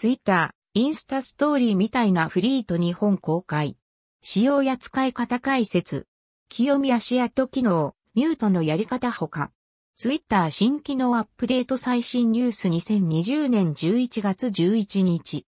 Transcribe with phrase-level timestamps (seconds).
[0.00, 3.76] ツイッター、インスタストーリーみたいなフリート日本公開。
[4.22, 6.06] 使用や使い方解説。
[6.48, 9.50] 清見足跡機能、ミュートのやり方ほか。
[9.96, 15.46] ツイッター新機能アップデート最新ニュース2020年11月11日。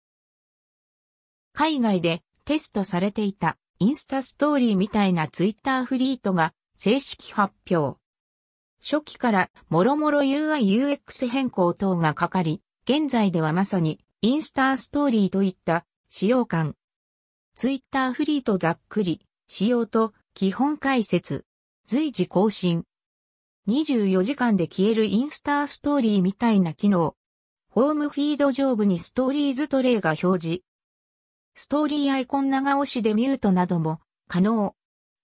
[1.52, 7.98] 海外でテストされていたインスタストーリーみたいなツイッターフリートが正式発表。
[8.80, 16.74] 初期からもろもろ UI UX 変更等がかかり、現在ではまさにインスタストーリーといった使用感。
[17.54, 21.44] ツイッターフリートざっくり、仕様と基本解説。
[21.86, 22.82] 随時更新。
[23.68, 27.14] 24時間で消えるインスタストーリーみたいな機能。
[27.70, 30.62] ホームフィード上部にストーリーズトレイが表示。
[31.54, 34.74] ストーリーアイコン長押しでミュートなども可能。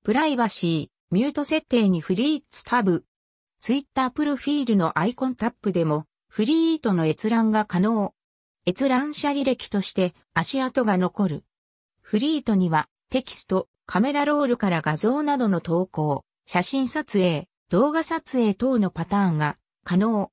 [0.05, 3.05] プライバシー、ミュート設定にフリーツタブ。
[3.59, 8.15] ツイッタープロフィールのアイコンタップでもフリートの閲覧が可能。
[8.65, 11.45] 閲覧者履歴として足跡が残る。
[12.01, 20.31] フリートにはテキスト、カメラロールから画像などの投稿、写真撮影、動画撮影等のパターンが可能。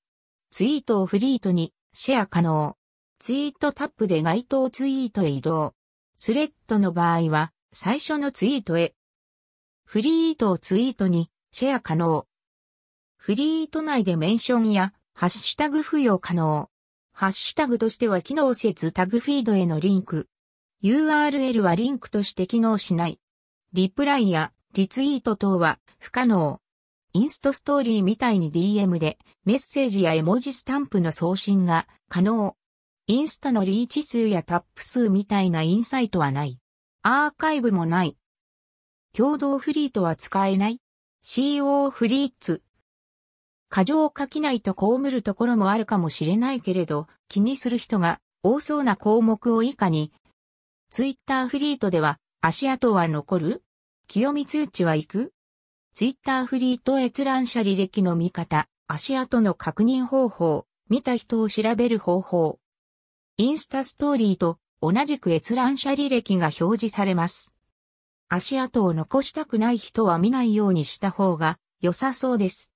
[0.52, 2.77] ツイートをフリートにシェア可能。
[3.17, 5.73] ツイートタップで該当ツイートへ移動。
[6.16, 8.94] スレッドの場合は最初のツイートへ。
[9.85, 12.27] フリートをツイートにシェア可能。
[13.17, 16.69] フリート内でメンションやハッシュタグ付与可能。
[17.20, 20.30] ハッシュタグとしては機能せずタグフィードへのリンク。
[20.81, 23.20] URL はリンクとして機能しない。
[23.73, 26.62] リプライやリツイート等は不可能。
[27.12, 32.56] インストストーリーみたいに DM でメッセージや絵文字スタンプの送信が可能。
[33.08, 36.58] インスタのリーチ数やタップ数みたいなインサイトはない。
[37.02, 38.16] アーカイブもない。
[39.12, 40.80] 共同フリートは使えない。
[41.22, 42.64] CO フリーツ。
[43.70, 50.12] 過剰を書きないと被るところもあるかもしれないけれど、気にする人が多そうな項目を以下に。
[50.89, 53.64] ツイッターフリートでは足跡は残る？
[54.08, 55.34] 清見通知は行く？
[55.94, 62.59] ツイッターフリート閲覧者履歴の見方、足跡の確認方法、見た人を調べる方法。
[63.38, 67.53] インスタストーリーと同じく閲覧者履歴が表示されます。
[68.29, 72.72] 足跡を残したくない人は見ないようにした方が良さそうです。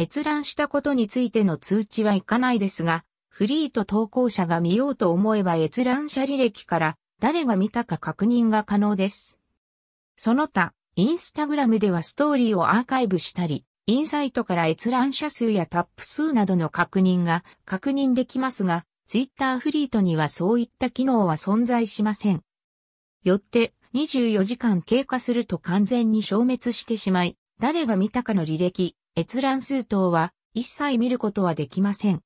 [0.00, 9.36] 閲覧したことについての通知はいかないですが、フリート投稿者が見ようと思えば閲覧者履歴から誰が見たか確認が可能です。
[10.16, 22.42] その他、インスタグラムではストーリーをアーカイブしたり、インサイトから閲覧者数やタップ数などの確認が確認できますが、ツイッターフリートにはそういった機能は存在しません。
[23.24, 32.20] よって24時間経過すると完全に消滅してしまい、誰が見たかの履歴、閲覧数等は一切見ることはできません。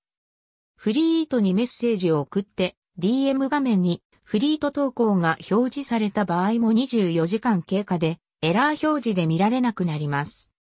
[0.77, 10.53] フリートにメッセージを送って DM 画面にフリート投稿が表示された場合も24時間経過でエラー表示で見られなくなります。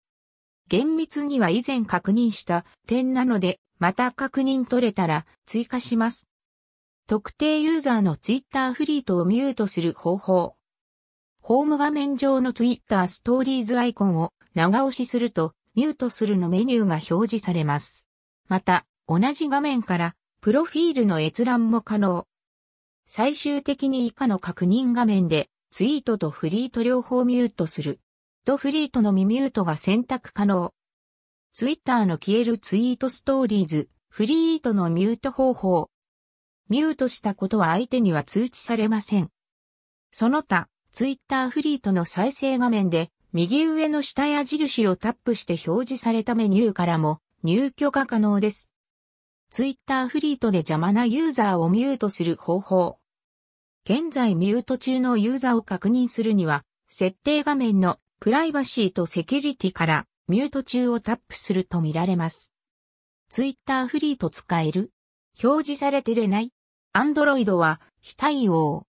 [0.68, 6.30] 厳密には以前確認した点なので、また確認取れたら追加します。
[7.08, 10.54] 特定ユーザーのツイッターフリートをミュートする方法。
[11.42, 18.06] ホーム画面上のツイッターストーリーズアイコンを長押しするとミュートするのメニューが表示されます。
[18.48, 22.26] また、同じ画面からプロフィールの閲覧も可能。
[23.06, 28.00] 最終的に以下の確認画面でツイートとフリート両方ミュートする。
[28.44, 30.72] とフリートのみミュートが選択可能。
[31.52, 35.90] ツイッターの消えるツイートストーリーズ、フリートのミュート方法。
[36.68, 39.30] ミュートしたことは相手には通知されません。
[40.12, 48.72] その他、ツイッターフリートの再生画面で、右上の下矢印をタップして表示されたメニューからも入居が可能です。
[49.50, 52.98] ツイッターフリートで邪魔なユーザーをミュートする方法。
[53.84, 62.52] 現在ミュート中のユーザーを確認するには、設定画面のプライバシーとセキュリティからミュート中をタップすると見られます。
[63.28, 64.90] ツイッターフリート使える？
[65.40, 66.52] 表示されてれない？
[66.92, 68.86] アンドロイドは非対応。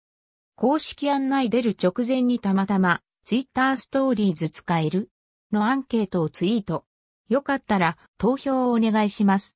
[0.56, 5.12] 公式案内出る直前にたまたまツイッターストーリーズ使える？
[5.52, 6.86] のアンケートをツイート。
[7.28, 9.56] よかったら投票をお願いします。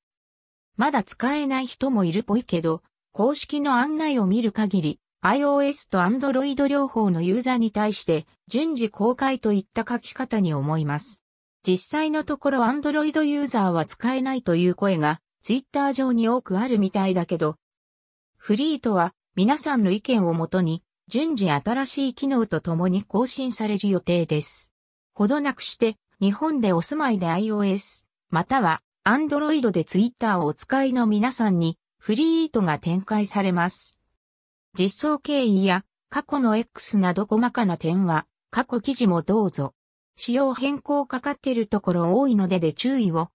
[0.78, 2.84] まだ使えない人もいるっぽいけど、
[3.14, 11.26] 公式の案内を見る限り、iOS と Android 両方のユーザーに対して順次公開といった書き方に思います。
[11.66, 17.56] 実際のところ Android ユーザーは使えないという声が Twitter 上に多くあるみたいだけど、
[18.38, 24.72] フリートは皆さんの意見をもとに順次新しい機能とともに更新される予定です。
[25.14, 33.98] ほどなくして日本でお住まいで iOS または Android で Twitter をお使いの皆さんにフリートが展開されます。
[34.78, 39.74] 実装経緯や過去の X など細かな点は過去記事もどうぞ。
[40.16, 43.30] 仕様変更かかっているところ多いのでで注意を